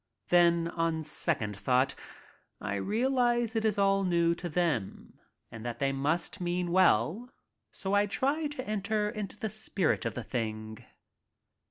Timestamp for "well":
6.71-7.29